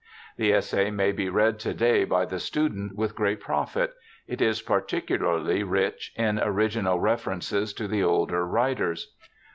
[0.35, 3.93] The essay may be read to day by the student with great profit;
[4.25, 9.13] it is particularly rich in original references to the older writers.